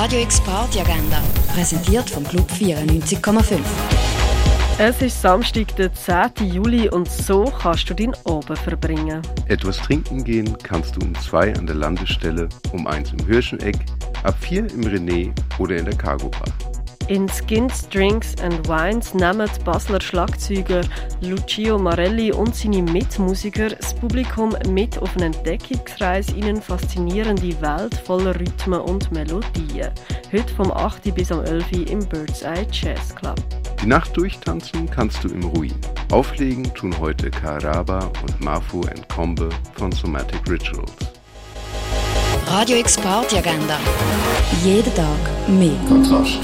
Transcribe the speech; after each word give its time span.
Radio 0.00 0.20
X 0.20 0.40
Party 0.42 0.78
Agenda, 0.78 1.20
präsentiert 1.52 2.08
vom 2.08 2.22
Club 2.22 2.48
94,5. 2.52 3.58
Es 4.78 5.02
ist 5.02 5.20
Samstag, 5.20 5.74
der 5.74 5.92
10. 5.92 6.52
Juli 6.52 6.88
und 6.88 7.10
so 7.10 7.46
kannst 7.46 7.90
du 7.90 7.94
den 7.94 8.14
Oben 8.22 8.54
verbringen. 8.54 9.22
Etwas 9.48 9.78
trinken 9.78 10.22
gehen 10.22 10.56
kannst 10.62 10.94
du 10.94 11.00
um 11.04 11.12
zwei 11.16 11.52
an 11.52 11.66
der 11.66 11.74
Landestelle, 11.74 12.48
um 12.70 12.86
eins 12.86 13.12
im 13.12 13.26
Hirscheneck, 13.26 13.76
ab 14.22 14.36
vier 14.38 14.70
im 14.72 14.82
René 14.82 15.32
oder 15.58 15.74
in 15.74 15.86
der 15.86 15.96
Cargo 15.96 16.28
Bar. 16.28 16.77
In 17.08 17.26
Skins, 17.26 17.88
Drinks 17.88 18.34
and 18.42 18.68
Wines 18.68 19.14
nehmen 19.14 19.48
die 19.56 19.64
Basler 19.64 19.98
Schlagzeuger 19.98 20.82
Lucio 21.22 21.78
Marelli 21.78 22.30
und 22.32 22.54
seine 22.54 22.82
Mitmusiker 22.82 23.70
das 23.70 23.94
Publikum 23.94 24.54
mit 24.68 24.98
auf 24.98 25.16
eine 25.16 25.26
Entdeckungsreise 25.26 26.36
in 26.36 26.44
eine 26.44 26.60
faszinierende 26.60 27.58
Welt 27.62 27.94
voller 27.94 28.38
Rhythmen 28.38 28.80
und 28.80 29.10
Melodien. 29.10 29.90
Heute 30.30 30.54
vom 30.54 30.70
8. 30.70 31.14
bis 31.14 31.32
am 31.32 31.42
11. 31.46 31.90
im 31.90 32.06
Bird's 32.06 32.42
Eye 32.42 32.66
Jazz 32.70 33.14
Club. 33.14 33.40
Die 33.82 33.86
Nacht 33.86 34.14
durchtanzen 34.14 34.90
kannst 34.90 35.24
du 35.24 35.28
im 35.28 35.44
Ruin. 35.44 35.74
Auflegen 36.12 36.64
tun 36.74 36.94
heute 36.98 37.30
Karaba 37.30 38.10
und 38.22 38.38
Mafu 38.44 38.82
Combe 39.08 39.48
von 39.76 39.90
Somatic 39.92 40.42
Rituals. 40.46 40.92
Radio 42.48 42.76
X 42.76 42.98
Party 42.98 43.38
Agenda. 43.38 43.78
Jeden 44.62 44.94
Tag 44.94 45.48
mehr. 45.48 45.72
Kontrast. 45.88 46.40